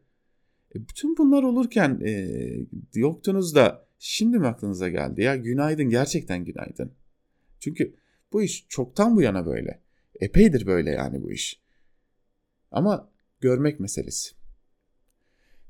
[0.74, 2.28] E, bütün bunlar olurken e,
[2.94, 6.92] yoktunuz da şimdi mi aklınıza geldi ya günaydın gerçekten günaydın.
[7.60, 7.94] Çünkü
[8.32, 9.83] bu iş çoktan bu yana böyle.
[10.20, 11.60] Epeydir böyle yani bu iş.
[12.70, 14.34] Ama görmek meselesi.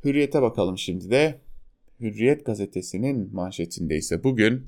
[0.04, 1.40] Hürriyete bakalım şimdi de.
[2.00, 4.66] Hürriyet gazetesinin manşetinde ise bugün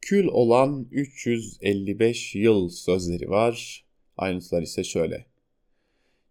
[0.00, 3.84] kül olan 355 yıl sözleri var.
[4.16, 5.26] Ayrıntılar ise şöyle.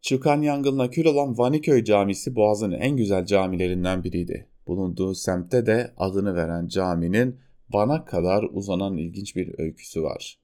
[0.02, 4.48] Çıkan yangınla kül olan Vaniköy Camisi Boğaz'ın en güzel camilerinden biriydi.
[4.68, 10.40] Bulunduğu semtte de adını veren caminin bana kadar uzanan ilginç bir öyküsü var.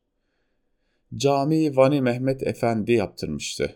[1.17, 3.75] Cami Vani Mehmet Efendi yaptırmıştı.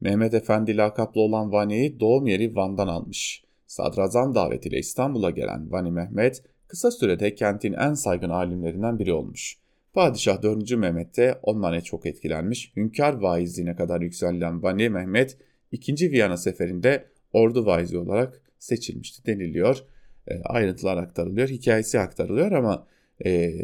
[0.00, 3.44] Mehmet Efendi lakaplı olan Vani'yi doğum yeri Van'dan almış.
[3.66, 9.58] Sadrazam davetiyle İstanbul'a gelen Vani Mehmet kısa sürede kentin en saygın alimlerinden biri olmuş.
[9.92, 10.76] Padişah 4.
[10.76, 12.72] Mehmet de ondan çok etkilenmiş.
[12.76, 15.38] Hünkâr vaizliğine kadar yükselen Vani Mehmet
[15.72, 16.10] 2.
[16.12, 19.84] Viyana seferinde ordu vaizi olarak seçilmişti deniliyor.
[20.28, 22.86] E, ayrıntılar aktarılıyor, hikayesi aktarılıyor ama
[23.24, 23.54] e,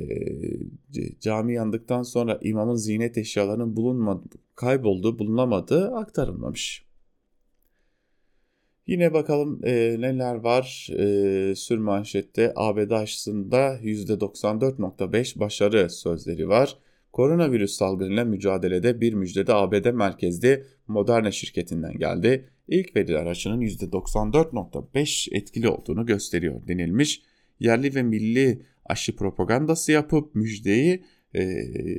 [1.21, 6.85] cami yandıktan sonra imamın ziynet eşyalarının bulunmadığı, kaybolduğu, bulunamadığı aktarılmamış.
[8.87, 16.79] Yine bakalım e, neler var e, sür manşette ABD aşısında %94.5 başarı sözleri var.
[17.13, 22.49] Koronavirüs salgınıyla mücadelede bir müjdede ABD merkezli Moderna şirketinden geldi.
[22.69, 27.23] İlk veriler aşının %94.5 etkili olduğunu gösteriyor denilmiş.
[27.61, 31.43] Yerli ve milli aşı propagandası yapıp müjdeyi e,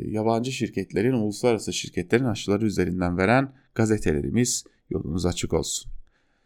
[0.07, 5.91] yabancı şirketlerin, uluslararası şirketlerin aşıları üzerinden veren gazetelerimiz yolunuz açık olsun.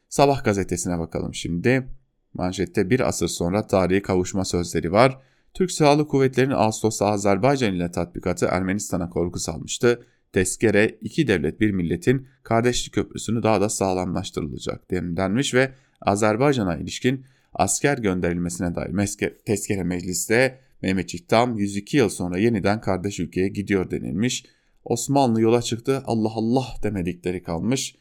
[0.09, 1.87] Sabah gazetesine bakalım şimdi.
[2.33, 5.21] Manşette bir asır sonra tarihi kavuşma sözleri var.
[5.53, 10.05] Türk Silahlı Kuvvetleri'nin Ağustos'ta Azerbaycan ile tatbikatı Ermenistan'a korku salmıştı.
[10.33, 15.71] Tezkere iki devlet bir milletin kardeşlik köprüsünü daha da sağlamlaştırılacak denilmiş ve
[16.01, 17.25] Azerbaycan'a ilişkin
[17.57, 23.91] asker gönderilmesine dair meske, tezkere mecliste Mehmetçik Tam 102 yıl sonra yeniden kardeş ülkeye gidiyor
[23.91, 24.45] denilmiş.
[24.83, 27.95] Osmanlı yola çıktı Allah Allah demedikleri kalmış.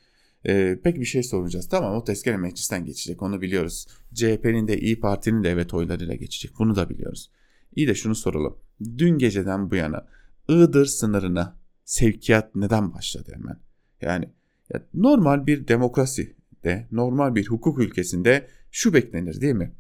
[0.47, 1.69] Ee, pek bir şey soracağız.
[1.69, 3.87] Tamam o tezkere meclisten geçecek onu biliyoruz.
[4.15, 7.31] CHP'nin de İyi Parti'nin de evet oylarıyla geçecek bunu da biliyoruz.
[7.77, 8.59] İyi de şunu soralım.
[8.99, 10.07] Dün geceden bu yana
[10.49, 13.61] Iğdır sınırına sevkiyat neden başladı hemen?
[14.01, 14.33] Yani
[14.75, 19.75] ya normal bir demokrasi de normal bir hukuk ülkesinde şu beklenir değil mi?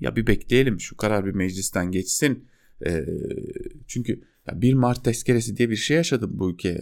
[0.00, 2.48] Ya bir bekleyelim şu karar bir meclisten geçsin.
[2.86, 3.04] E,
[3.86, 6.80] çünkü ya 1 Mart tezkeresi diye bir şey yaşadı bu ülke.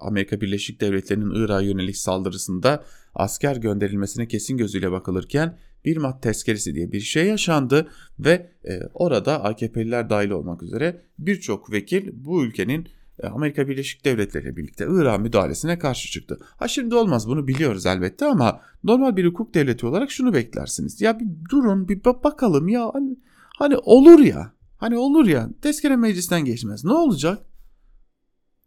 [0.00, 2.84] Amerika Birleşik Devletleri'nin Irak'a yönelik saldırısında
[3.14, 9.44] asker gönderilmesine kesin gözüyle bakılırken 1 Mart tezkeresi diye bir şey yaşandı ve e, orada
[9.44, 12.88] AKP'liler dahil olmak üzere birçok vekil bu ülkenin
[13.22, 16.38] Amerika Birleşik Devletleri ile birlikte Irak müdahalesine karşı çıktı.
[16.56, 21.00] Ha şimdi olmaz bunu biliyoruz elbette ama normal bir hukuk devleti olarak şunu beklersiniz.
[21.00, 23.16] Ya bir durun bir bakalım ya hani,
[23.58, 27.38] hani olur ya hani olur ya tezkere meclisten geçmez ne olacak?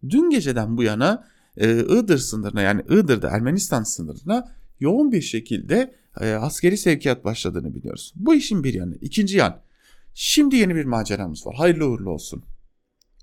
[0.10, 6.34] Dün geceden bu yana e, Iğdır sınırına yani Iğdır'da Ermenistan sınırına yoğun bir şekilde e,
[6.34, 8.14] askeri sevkiyat başladığını biliyoruz.
[8.16, 8.96] Bu işin bir yanı.
[9.02, 9.62] İkinci yan.
[10.14, 11.56] Şimdi yeni bir maceramız var.
[11.56, 12.44] Hayırlı uğurlu olsun.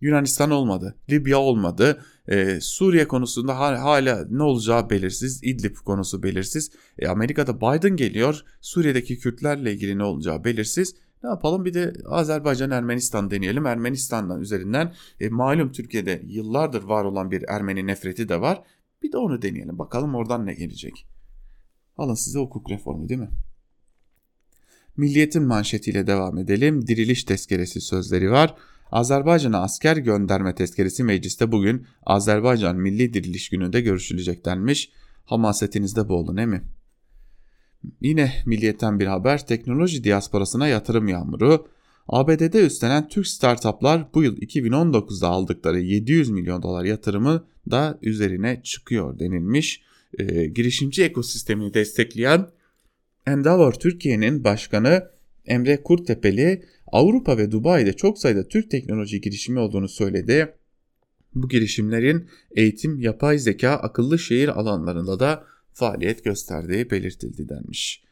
[0.04, 6.70] Yunanistan olmadı, Libya olmadı, ee, Suriye konusunda hala, ne olacağı belirsiz, İdlib konusu belirsiz.
[6.98, 10.94] E, Amerika'da Biden geliyor, Suriye'deki Kürtlerle ilgili ne olacağı belirsiz.
[11.22, 13.66] Ne yapalım bir de Azerbaycan Ermenistan deneyelim.
[13.66, 18.62] Ermenistan'dan üzerinden e, malum Türkiye'de yıllardır var olan bir Ermeni nefreti de var.
[19.02, 21.06] Bir de onu deneyelim bakalım oradan ne gelecek.
[21.96, 23.30] Alın size hukuk reformu değil mi?
[24.96, 26.86] Milliyetin manşetiyle devam edelim.
[26.86, 28.54] Diriliş tezkeresi sözleri var.
[28.92, 34.90] Azerbaycan'a asker gönderme tezkeresi mecliste bugün Azerbaycan Milli Diriliş Günü'nde görüşülecek denmiş.
[35.24, 36.62] Hamasetinizde bu oldu ne mi?
[38.00, 41.66] Yine milliyetten bir haber teknoloji diasporasına yatırım yağmuru.
[42.08, 49.18] ABD'de üstlenen Türk startuplar bu yıl 2019'da aldıkları 700 milyon dolar yatırımı da üzerine çıkıyor
[49.18, 49.82] denilmiş.
[50.18, 52.46] E, girişimci ekosistemini destekleyen
[53.26, 55.08] Endeavor Türkiye'nin başkanı
[55.46, 60.54] Emre Kurtepeli Avrupa ve Dubai'de çok sayıda Türk teknoloji girişimi olduğunu söyledi.
[61.34, 68.04] Bu girişimlerin eğitim, yapay zeka, akıllı şehir alanlarında da faaliyet gösterdiği belirtildi denmiş.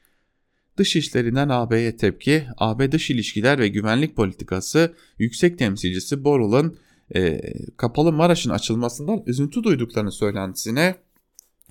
[0.76, 6.78] Dış işlerinden AB'ye tepki, AB Dış İlişkiler ve Güvenlik Politikası Yüksek Temsilcisi Borul'un
[7.14, 7.40] e,
[7.76, 10.94] kapalı Maraş'ın açılmasından üzüntü duyduklarını söylentisine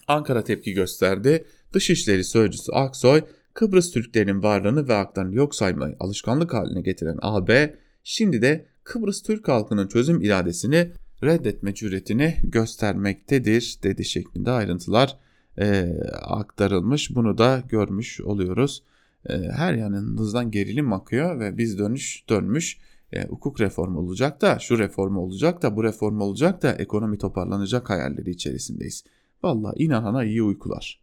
[0.08, 1.46] Ankara tepki gösterdi.
[1.74, 3.22] Dışişleri Sözcüsü Aksoy,
[3.54, 9.48] Kıbrıs Türklerinin varlığını ve haklarını yok saymayı alışkanlık haline getiren AB, şimdi de Kıbrıs Türk
[9.48, 10.92] halkının çözüm iradesini
[11.24, 15.18] reddetme cüretini göstermektedir dedi şeklinde ayrıntılar
[15.58, 17.16] e, aktarılmış.
[17.16, 18.84] Bunu da görmüş oluyoruz.
[19.30, 22.78] E, her yanınızdan gerilim akıyor ve biz dönüş dönmüş
[23.14, 27.90] e, hukuk reformu olacak da şu reformu olacak da bu reform olacak da ekonomi toparlanacak
[27.90, 29.04] hayalleri içerisindeyiz.
[29.44, 31.02] Valla inanana iyi uykular.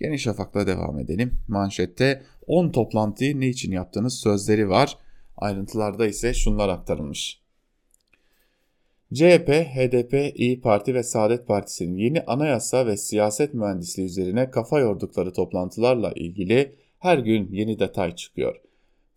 [0.00, 1.38] Yeni Şafak'la devam edelim.
[1.48, 4.98] Manşette 10 toplantıyı ne için yaptığınız sözleri var.
[5.36, 7.40] Ayrıntılarda ise şunlar aktarılmış.
[9.14, 15.32] CHP, HDP, İyi Parti ve Saadet Partisi'nin yeni anayasa ve siyaset mühendisliği üzerine kafa yordukları
[15.32, 18.56] toplantılarla ilgili her gün yeni detay çıkıyor.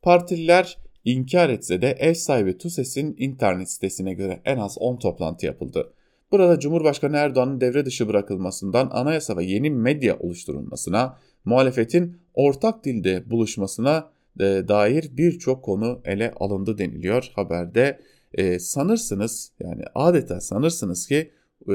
[0.02, 5.93] Partililer inkar etse de ev sahibi TUSES'in internet sitesine göre en az 10 toplantı yapıldı.
[6.34, 14.10] Burada Cumhurbaşkanı Erdoğan'ın devre dışı bırakılmasından anayasa ve yeni medya oluşturulmasına, muhalefetin ortak dilde buluşmasına
[14.39, 18.00] e, dair birçok konu ele alındı deniliyor haberde.
[18.34, 21.32] E, sanırsınız yani adeta sanırsınız ki
[21.69, 21.74] e,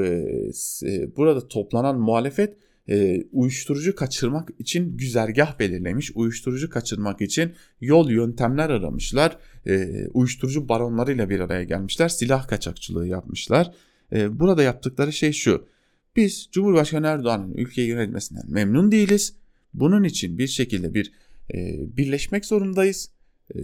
[0.85, 2.57] e, burada toplanan muhalefet
[2.89, 6.11] e, uyuşturucu kaçırmak için güzergah belirlemiş.
[6.15, 9.37] Uyuşturucu kaçırmak için yol yöntemler aramışlar.
[9.67, 12.09] E, uyuşturucu baronlarıyla bir araya gelmişler.
[12.09, 13.71] Silah kaçakçılığı yapmışlar.
[14.13, 15.67] E, burada yaptıkları şey şu.
[16.15, 19.35] Biz Cumhurbaşkanı Erdoğan'ın ülkeyi yönetmesinden memnun değiliz.
[19.73, 21.11] Bunun için bir şekilde bir
[21.53, 21.57] e,
[21.97, 23.11] birleşmek zorundayız.
[23.55, 23.59] E,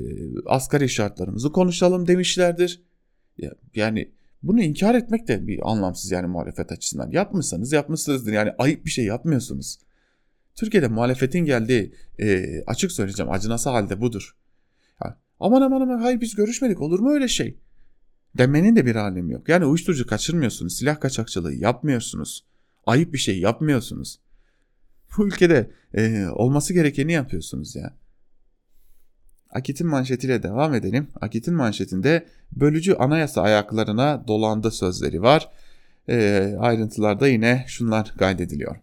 [0.46, 2.82] asgari şartlarımızı konuşalım demişlerdir.
[3.76, 4.12] Yani
[4.44, 7.12] bunu inkar etmek de bir anlamsız yani muhalefet açısından.
[7.12, 9.80] Yapmışsanız yapmışsınızdır yani ayıp bir şey yapmıyorsunuz.
[10.56, 14.36] Türkiye'de muhalefetin geldiği e, açık söyleyeceğim acınası halde budur.
[15.04, 17.60] Ya, aman aman aman hayır biz görüşmedik olur mu öyle şey?
[18.38, 19.50] Demenin de bir alemi yok.
[19.50, 22.46] Yani uyuşturucu kaçırmıyorsunuz, silah kaçakçılığı yapmıyorsunuz.
[22.86, 24.20] Ayıp bir şey yapmıyorsunuz.
[25.18, 27.94] Bu ülkede e, olması gerekeni yapıyorsunuz ya.
[29.50, 31.08] Akit'in manşetiyle devam edelim.
[31.22, 35.50] Akit'in manşetinde bölücü anayasa ayaklarına dolandı sözleri var.
[36.10, 38.76] E, ayrıntılarda yine şunlar kaydediliyor.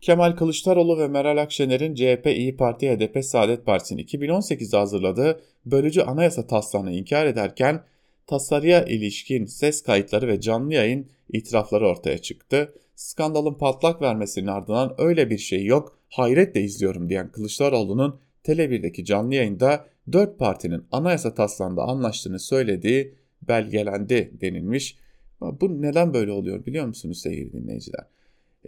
[0.00, 6.46] Kemal Kılıçdaroğlu ve Meral Akşener'in CHP, İyi Parti, HDP, Saadet Partisi'nin 2018'de hazırladığı bölücü anayasa
[6.46, 7.84] taslağını inkar ederken
[8.26, 12.74] tasarıya ilişkin ses kayıtları ve canlı yayın itirafları ortaya çıktı.
[12.94, 19.86] Skandalın patlak vermesinin ardından öyle bir şey yok, hayretle izliyorum diyen Kılıçdaroğlu'nun Tele1'deki canlı yayında
[20.12, 23.14] dört partinin anayasa taslağında anlaştığını söylediği
[23.48, 24.96] belgelendi denilmiş.
[25.40, 28.04] Bu neden böyle oluyor biliyor musunuz sevgili dinleyiciler?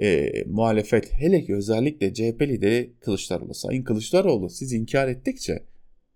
[0.03, 3.55] E, muhalefet hele ki özellikle CHP lideri Kılıçdaroğlu.
[3.55, 5.63] Sayın Kılıçdaroğlu siz inkar ettikçe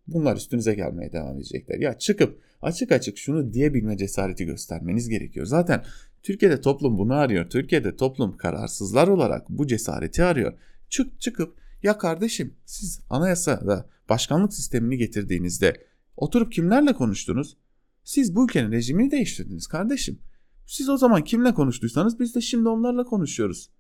[0.07, 1.79] bunlar üstünüze gelmeye devam edecekler.
[1.79, 5.47] Ya çıkıp açık açık şunu diyebilme cesareti göstermeniz gerekiyor.
[5.47, 5.85] Zaten
[6.23, 7.51] Türkiye'de toplum bunu arıyor.
[7.51, 10.53] Türkiye'de toplum kararsızlar olarak bu cesareti arıyor.
[10.89, 15.85] Çık çıkıp ya kardeşim siz anayasada başkanlık sistemini getirdiğinizde
[16.17, 17.57] oturup kimlerle konuştunuz?
[18.05, 20.19] Siz bu ülkenin rejimini değiştirdiniz kardeşim.
[20.67, 23.71] Siz o zaman kimle konuştuysanız biz de şimdi onlarla konuşuyoruz.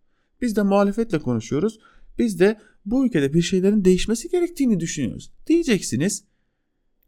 [0.40, 1.78] Biz de muhalefetle konuşuyoruz.
[2.18, 5.32] Biz de bu ülkede bir şeylerin değişmesi gerektiğini düşünüyoruz.
[5.46, 6.24] Diyeceksiniz.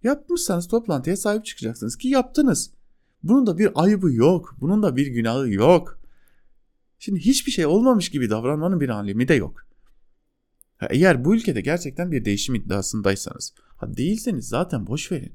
[0.03, 2.71] Yapmışsanız toplantıya sahip çıkacaksınız ki yaptınız.
[3.23, 4.57] Bunun da bir ayıbı yok.
[4.61, 6.01] Bunun da bir günahı yok.
[6.99, 9.67] Şimdi hiçbir şey olmamış gibi davranmanın bir alemi de yok.
[10.91, 15.35] Eğer bu ülkede gerçekten bir değişim iddiasındaysanız, ha değilseniz zaten boş verin.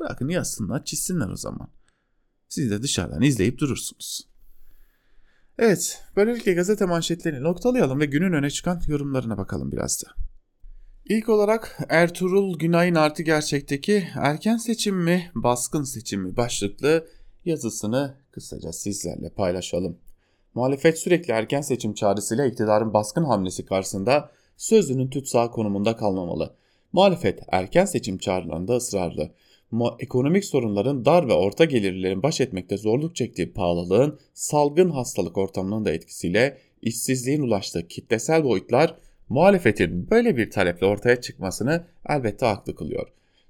[0.00, 1.70] Bırakın yazsınlar, çizsinler o zaman.
[2.48, 4.28] Siz de dışarıdan izleyip durursunuz.
[5.58, 10.27] Evet, böylelikle gazete manşetlerini noktalayalım ve günün öne çıkan yorumlarına bakalım biraz da.
[11.08, 17.06] İlk olarak Ertuğrul Günay'ın artı gerçekteki erken seçim mi, baskın seçim mi başlıklı
[17.44, 19.98] yazısını kısaca sizlerle paylaşalım.
[20.54, 26.54] Muhalefet sürekli erken seçim çağrısıyla iktidarın baskın hamlesi karşısında sözünün tutsağı konumunda kalmamalı.
[26.92, 29.30] Muhalefet erken seçim çağrılarında ısrarlı.
[29.98, 35.90] Ekonomik sorunların dar ve orta gelirlerin baş etmekte zorluk çektiği pahalılığın salgın hastalık ortamının da
[35.90, 38.94] etkisiyle işsizliğin ulaştığı kitlesel boyutlar
[39.28, 43.08] muhalefetin böyle bir taleple ortaya çıkmasını elbette haklı kılıyor.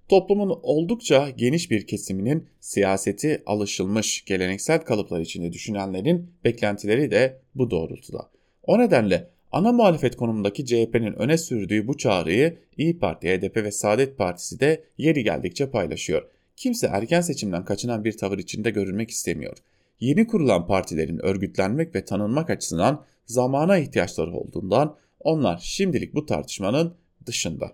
[0.08, 8.30] Toplumun oldukça geniş bir kesiminin siyaseti alışılmış geleneksel kalıplar içinde düşünenlerin beklentileri de bu doğrultuda.
[8.62, 14.18] O nedenle ana muhalefet konumundaki CHP'nin öne sürdüğü bu çağrıyı İyi Parti, HDP ve Saadet
[14.18, 16.22] Partisi de yeri geldikçe paylaşıyor.
[16.56, 19.56] Kimse erken seçimden kaçınan bir tavır içinde görülmek istemiyor.
[20.00, 26.94] Yeni kurulan partilerin örgütlenmek ve tanınmak açısından zamana ihtiyaçları olduğundan onlar şimdilik bu tartışmanın
[27.26, 27.72] dışında.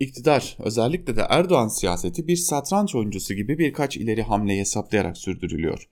[0.00, 5.88] İktidar özellikle de Erdoğan siyaseti bir satranç oyuncusu gibi birkaç ileri hamle hesaplayarak sürdürülüyor.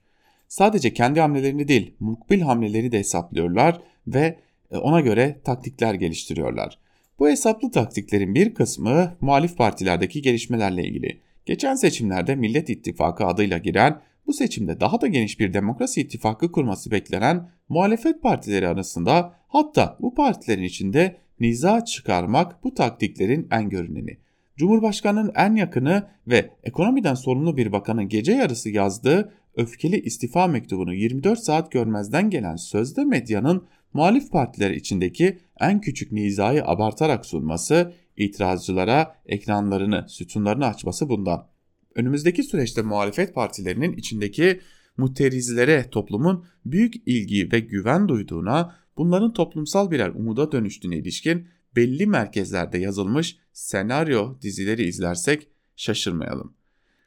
[0.49, 4.39] Sadece kendi hamlelerini değil, mukbil hamleleri de hesaplıyorlar ve
[4.71, 6.79] e, ona göre taktikler geliştiriyorlar.
[7.19, 11.21] Bu hesaplı taktiklerin bir kısmı muhalif partilerdeki gelişmelerle ilgili.
[11.47, 16.91] Geçen seçimlerde Millet İttifakı adıyla giren, bu seçimde daha da geniş bir demokrasi ittifakı kurması
[16.91, 24.19] beklenen muhalefet partileri arasında hatta bu partilerin içinde niza çıkarmak bu taktiklerin en görüneni.
[24.57, 31.39] Cumhurbaşkanının en yakını ve ekonomiden sorumlu bir bakanın gece yarısı yazdığı öfkeli istifa mektubunu 24
[31.39, 40.05] saat görmezden gelen sözde medyanın muhalif partiler içindeki en küçük nizayı abartarak sunması, itirazcılara ekranlarını,
[40.09, 41.47] sütunlarını açması bundan.
[41.95, 44.61] Önümüzdeki süreçte muhalefet partilerinin içindeki
[44.97, 52.79] muterizlere toplumun büyük ilgi ve güven duyduğuna, bunların toplumsal birer umuda dönüştüğüne ilişkin belli merkezlerde
[52.79, 56.55] yazılmış senaryo dizileri izlersek şaşırmayalım.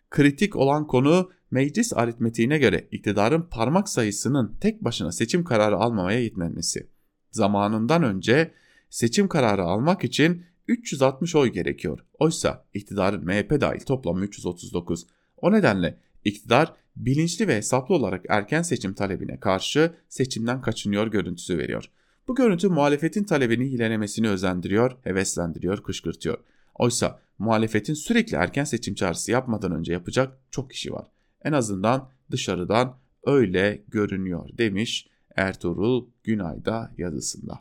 [0.10, 6.88] Kritik olan konu meclis aritmetiğine göre iktidarın parmak sayısının tek başına seçim kararı almamaya yetmemesi.
[7.32, 8.54] Zamanından önce
[8.90, 12.00] seçim kararı almak için 360 oy gerekiyor.
[12.20, 15.08] Oysa iktidarın MHP dahil toplamı 339.
[15.38, 21.90] O nedenle iktidar bilinçli ve hesaplı olarak erken seçim talebine karşı seçimden kaçınıyor görüntüsü veriyor.
[22.28, 26.38] Bu görüntü muhalefetin talebini hilelemesini özendiriyor, heveslendiriyor, kışkırtıyor.
[26.76, 31.08] Oysa muhalefetin sürekli erken seçim çağrısı yapmadan önce yapacak çok işi var.
[31.44, 37.60] En azından dışarıdan öyle görünüyor demiş Ertuğrul Günay'da yazısında.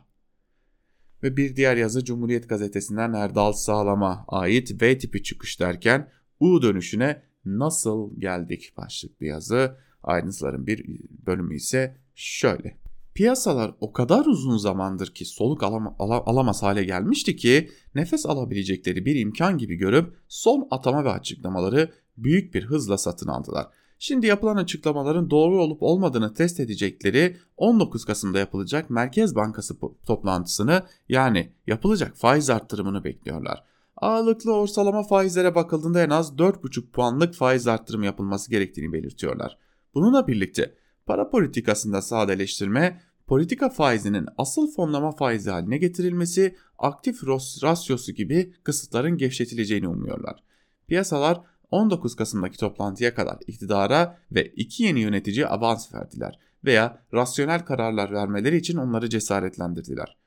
[1.23, 6.09] Ve bir diğer yazı Cumhuriyet Gazetesi'nden Erdal Sağlam'a ait V tipi çıkış derken
[6.39, 9.77] U dönüşüne nasıl geldik başlıklı yazı.
[10.03, 10.85] Ayrıntıların bir
[11.27, 12.77] bölümü ise şöyle.
[13.13, 19.05] Piyasalar o kadar uzun zamandır ki soluk alama, ala, alamaz hale gelmişti ki nefes alabilecekleri
[19.05, 23.67] bir imkan gibi görüp son atama ve açıklamaları büyük bir hızla satın aldılar.
[24.05, 31.53] Şimdi yapılan açıklamaların doğru olup olmadığını test edecekleri 19 Kasım'da yapılacak Merkez Bankası toplantısını yani
[31.67, 33.63] yapılacak faiz arttırımını bekliyorlar.
[33.97, 39.57] Ağırlıklı ortalama faizlere bakıldığında en az 4,5 puanlık faiz arttırımı yapılması gerektiğini belirtiyorlar.
[39.93, 47.23] Bununla birlikte para politikasında sadeleştirme, politika faizinin asıl fonlama faizi haline getirilmesi, aktif
[47.63, 50.43] rasyosu gibi kısıtların gevşetileceğini umuyorlar.
[50.87, 51.41] Piyasalar
[51.73, 58.57] 19 Kasım'daki toplantıya kadar iktidara ve iki yeni yönetici avans verdiler veya rasyonel kararlar vermeleri
[58.57, 60.17] için onları cesaretlendirdiler.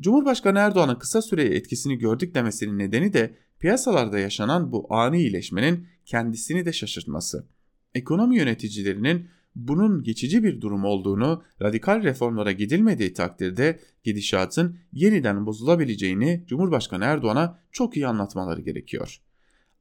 [0.00, 6.66] Cumhurbaşkanı Erdoğan'ın kısa süreye etkisini gördük demesinin nedeni de piyasalarda yaşanan bu ani iyileşmenin kendisini
[6.66, 7.46] de şaşırtması.
[7.94, 17.04] Ekonomi yöneticilerinin bunun geçici bir durum olduğunu, radikal reformlara gidilmediği takdirde gidişatın yeniden bozulabileceğini Cumhurbaşkanı
[17.04, 19.20] Erdoğan'a çok iyi anlatmaları gerekiyor.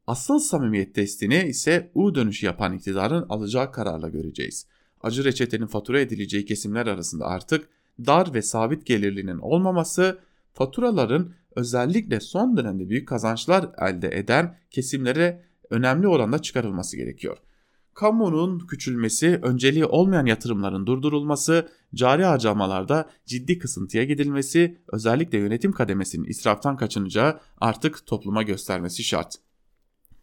[0.07, 4.67] Asıl samimiyet testini ise U dönüşü yapan iktidarın alacağı kararla göreceğiz.
[5.01, 10.19] Acı reçetenin fatura edileceği kesimler arasında artık dar ve sabit gelirlinin olmaması,
[10.53, 17.37] faturaların özellikle son dönemde büyük kazançlar elde eden kesimlere önemli oranda çıkarılması gerekiyor.
[17.93, 26.77] Kamunun küçülmesi, önceliği olmayan yatırımların durdurulması, cari harcamalarda ciddi kısıntıya gidilmesi, özellikle yönetim kademesinin israftan
[26.77, 29.44] kaçınacağı artık topluma göstermesi şart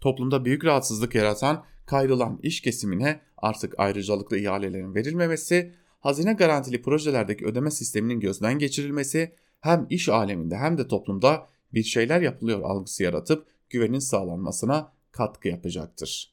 [0.02, 7.70] toplumda büyük rahatsızlık yaratan kayrılan iş kesimine artık ayrıcalıklı ihalelerin verilmemesi, hazine garantili projelerdeki ödeme
[7.70, 13.98] sisteminin gözden geçirilmesi hem iş aleminde hem de toplumda bir şeyler yapılıyor algısı yaratıp güvenin
[13.98, 16.32] sağlanmasına katkı yapacaktır.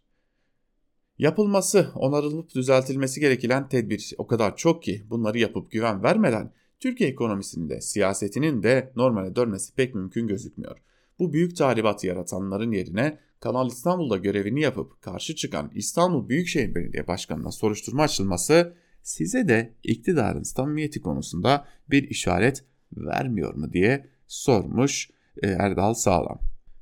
[1.17, 7.69] Yapılması, onarılıp düzeltilmesi gereken tedbir o kadar çok ki bunları yapıp güven vermeden Türkiye ekonomisinin
[7.69, 10.77] de siyasetinin de normale dönmesi pek mümkün gözükmüyor.
[11.19, 17.51] Bu büyük tahribat yaratanların yerine Kanal İstanbul'da görevini yapıp karşı çıkan İstanbul Büyükşehir Belediye Başkanı'na
[17.51, 18.73] soruşturma açılması
[19.03, 22.65] size de iktidarın samimiyeti konusunda bir işaret
[22.97, 25.09] vermiyor mu diye sormuş
[25.43, 26.39] e, Erdal Sağlam.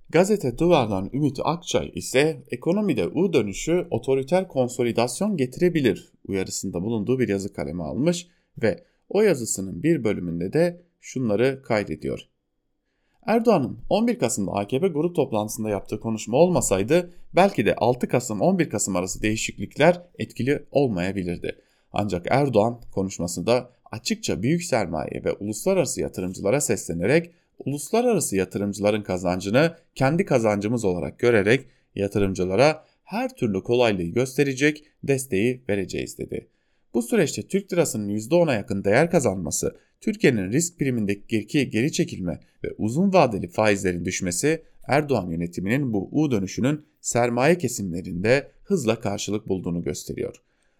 [0.10, 7.53] Gazete Duvar'dan Ümit Akçay ise ekonomide U dönüşü otoriter konsolidasyon getirebilir uyarısında bulunduğu bir yazı
[7.53, 8.28] kaleme almış
[8.62, 12.30] ve o yazısının bir bölümünde de şunları kaydediyor.
[13.28, 18.95] Erdoğan'ın 11 Kasım'da AKP grup toplantısında yaptığı konuşma olmasaydı belki de 6 Kasım 11 Kasım
[18.95, 21.55] arası değişiklikler etkili olmayabilirdi.
[21.93, 27.32] Ancak Erdoğan konuşmasında açıkça büyük sermaye ve uluslararası yatırımcılara seslenerek
[27.65, 31.65] uluslararası yatırımcıların kazancını kendi kazancımız olarak görerek
[31.95, 36.47] yatırımcılara her türlü kolaylığı gösterecek desteği vereceğiz dedi.
[36.93, 43.13] Bu süreçte Türk lirasının %10'a yakın değer kazanması, Türkiye'nin risk primindeki geri çekilme ve uzun
[43.13, 50.35] vadeli faizlerin düşmesi Erdoğan yönetiminin bu U dönüşünün sermaye kesimlerinde hızla karşılık bulduğunu gösteriyor.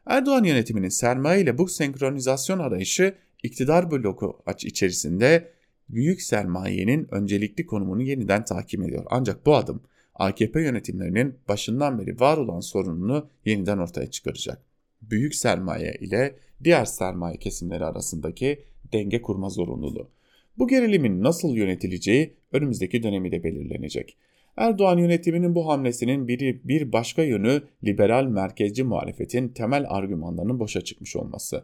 [0.06, 5.52] Erdoğan yönetiminin sermaye ile bu senkronizasyon arayışı iktidar bloku aç içerisinde
[5.90, 9.06] büyük sermayenin öncelikli konumunu yeniden takip ediyor.
[9.10, 9.82] Ancak bu adım
[10.16, 14.62] AKP yönetimlerinin başından beri var olan sorununu yeniden ortaya çıkaracak.
[15.02, 20.10] Büyük sermaye ile diğer sermaye kesimleri arasındaki denge kurma zorunluluğu.
[20.58, 24.18] Bu gerilimin nasıl yönetileceği önümüzdeki dönemi de belirlenecek.
[24.58, 31.16] Erdoğan yönetiminin bu hamlesinin biri bir başka yönü liberal merkezci muhalefetin temel argümanlarının boşa çıkmış
[31.16, 31.64] olması.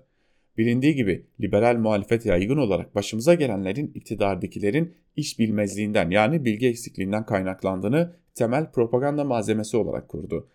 [0.57, 8.15] Bilindiği gibi liberal muhalefet yaygın olarak başımıza gelenlerin iktidardakilerin iş bilmezliğinden yani bilgi eksikliğinden kaynaklandığını
[8.35, 10.47] temel propaganda malzemesi olarak kurdu.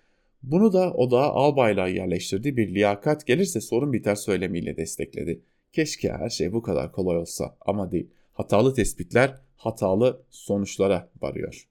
[0.43, 5.41] Bunu da o da albaylığa yerleştirdiği bir liyakat gelirse sorun biter söylemiyle destekledi.
[5.73, 8.07] Keşke her şey bu kadar kolay olsa ama değil.
[8.33, 11.69] Hatalı tespitler hatalı sonuçlara varıyor.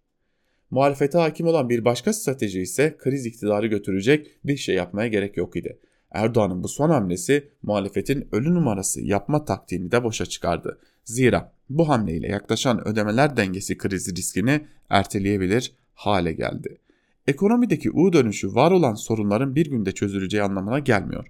[0.72, 5.56] Muhalefete hakim olan bir başka strateji ise kriz iktidarı götürecek bir şey yapmaya gerek yok
[5.56, 5.80] idi.
[6.12, 10.80] Erdoğan'ın bu son hamlesi muhalefetin ölü numarası yapma taktiğini de boşa çıkardı.
[11.04, 16.78] Zira bu hamleyle yaklaşan ödemeler dengesi krizi riskini erteleyebilir hale geldi.
[17.28, 21.28] Ekonomideki U dönüşü var olan sorunların bir günde çözüleceği anlamına gelmiyor.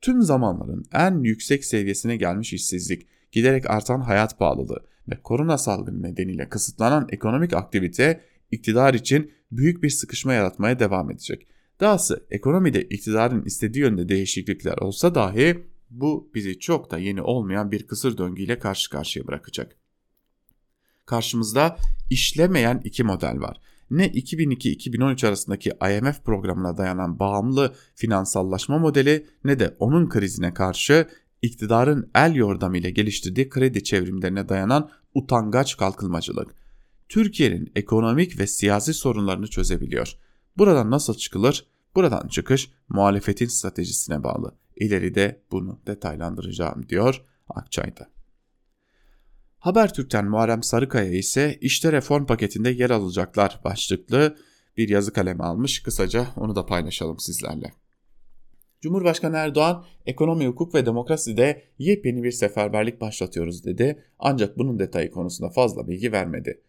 [0.00, 6.48] Tüm zamanların en yüksek seviyesine gelmiş işsizlik, giderek artan hayat pahalılığı ve korona salgını nedeniyle
[6.48, 8.20] kısıtlanan ekonomik aktivite
[8.50, 11.46] iktidar için büyük bir sıkışma yaratmaya devam edecek.
[11.80, 17.86] Dahası ekonomide iktidarın istediği yönde değişiklikler olsa dahi bu bizi çok da yeni olmayan bir
[17.86, 19.76] kısır döngüyle karşı karşıya bırakacak.
[21.06, 21.76] Karşımızda
[22.10, 23.60] işlemeyen iki model var.
[23.92, 31.08] Ne 2002-2013 arasındaki IMF programına dayanan bağımlı finansallaşma modeli ne de onun krizine karşı
[31.42, 36.54] iktidarın el yordamıyla geliştirdiği kredi çevrimlerine dayanan utangaç kalkınmacılık.
[37.08, 40.16] Türkiye'nin ekonomik ve siyasi sorunlarını çözebiliyor.
[40.58, 41.66] Buradan nasıl çıkılır?
[41.94, 44.54] Buradan çıkış muhalefetin stratejisine bağlı.
[44.76, 48.11] İleride bunu detaylandıracağım diyor Akçay'da.
[49.62, 54.36] Habertürk'ten Muharrem Sarıkaya ise işte reform paketinde yer alacaklar başlıklı
[54.76, 55.82] bir yazı kalemi almış.
[55.82, 57.72] Kısaca onu da paylaşalım sizlerle.
[58.80, 64.02] Cumhurbaşkanı Erdoğan ekonomi, hukuk ve demokraside yepyeni bir seferberlik başlatıyoruz dedi.
[64.18, 66.60] Ancak bunun detayı konusunda fazla bilgi vermedi.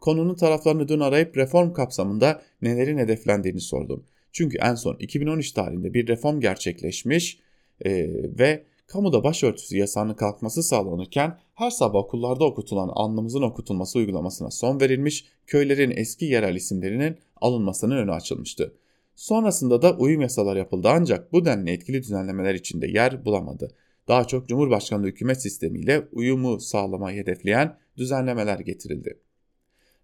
[0.00, 4.04] Konunun taraflarını dün arayıp reform kapsamında nelerin hedeflendiğini sordum.
[4.32, 7.40] Çünkü en son 2013 tarihinde bir reform gerçekleşmiş
[7.84, 7.90] e,
[8.38, 15.24] ve kamuda başörtüsü yasağının kalkması sağlanırken her sabah okullarda okutulan anlamızın okutulması uygulamasına son verilmiş,
[15.46, 18.74] köylerin eski yerel isimlerinin alınmasının önü açılmıştı.
[19.14, 23.70] Sonrasında da uyum yasalar yapıldı ancak bu denli etkili düzenlemeler içinde yer bulamadı.
[24.08, 29.18] Daha çok Cumhurbaşkanlığı hükümet sistemiyle uyumu sağlamayı hedefleyen düzenlemeler getirildi.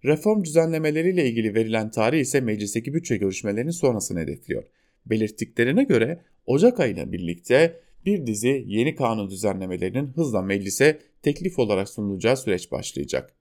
[0.05, 4.65] Reform düzenlemeleriyle ilgili verilen tarih ise meclisteki bütçe görüşmelerinin sonrasını hedefliyor.
[5.07, 12.37] Belirttiklerine göre Ocak ayıyla birlikte bir dizi yeni kanun düzenlemelerinin hızla meclise teklif olarak sunulacağı
[12.37, 13.35] süreç başlayacak.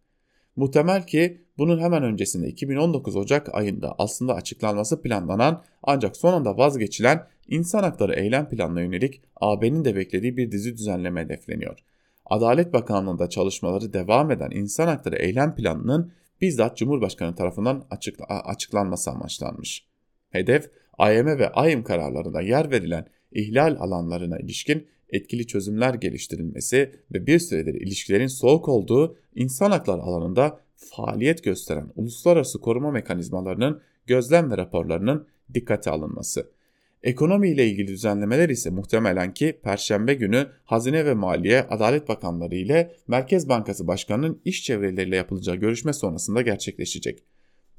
[0.55, 7.27] Muhtemel ki bunun hemen öncesinde 2019 Ocak ayında aslında açıklanması planlanan ancak son anda vazgeçilen
[7.47, 11.79] insan hakları eylem planına yönelik AB'nin de beklediği bir dizi düzenleme hedefleniyor.
[12.25, 16.11] Adalet Bakanlığı'nda çalışmaları devam eden insan hakları eylem planının
[16.41, 19.87] bizzat Cumhurbaşkanı tarafından açıkla açıklanması amaçlanmış.
[20.29, 27.39] Hedef, AYM ve AYM kararlarında yer verilen ihlal alanlarına ilişkin etkili çözümler geliştirilmesi ve bir
[27.39, 35.27] süredir ilişkilerin soğuk olduğu insan hakları alanında faaliyet gösteren uluslararası koruma mekanizmalarının gözlem ve raporlarının
[35.53, 36.49] dikkate alınması.
[37.03, 42.95] Ekonomi ile ilgili düzenlemeler ise muhtemelen ki Perşembe günü Hazine ve Maliye Adalet Bakanları ile
[43.07, 47.23] Merkez Bankası Başkanı'nın iş çevreleriyle yapılacağı görüşme sonrasında gerçekleşecek.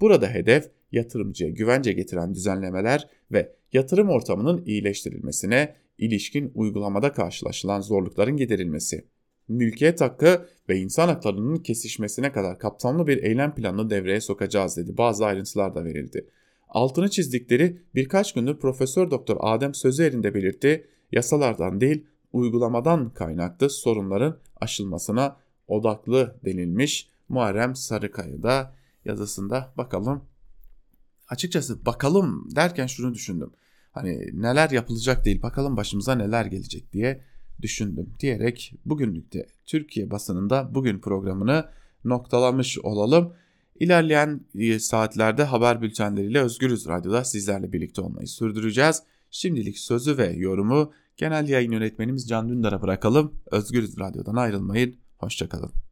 [0.01, 9.05] Burada hedef yatırımcıya güvence getiren düzenlemeler ve yatırım ortamının iyileştirilmesine ilişkin uygulamada karşılaşılan zorlukların giderilmesi.
[9.49, 14.97] Mülkiyet hakkı ve insan haklarının kesişmesine kadar kapsamlı bir eylem planını devreye sokacağız dedi.
[14.97, 16.29] Bazı ayrıntılar da verildi.
[16.69, 20.87] Altını çizdikleri birkaç gündür Profesör Doktor Adem Sözer'in belirtti.
[21.13, 25.37] Yasalardan değil uygulamadan kaynaklı sorunların aşılmasına
[25.69, 30.25] odaklı denilmiş Muharrem Sarıkaya da yazısında bakalım.
[31.29, 33.53] Açıkçası bakalım derken şunu düşündüm.
[33.95, 37.21] Hani neler yapılacak değil bakalım başımıza neler gelecek diye
[37.63, 41.69] düşündüm diyerek bugünlükte Türkiye basınında bugün programını
[42.05, 43.35] noktalamış olalım.
[43.81, 49.03] İlerleyen e, saatlerde haber bültenleriyle Özgürüz Radyo'da sizlerle birlikte olmayı sürdüreceğiz.
[49.31, 53.35] Şimdilik sözü ve yorumu genel yayın yönetmenimiz Can Dündar'a bırakalım.
[53.51, 54.97] Özgürüz Radyo'dan ayrılmayın.
[55.19, 55.84] Hoşçakalın.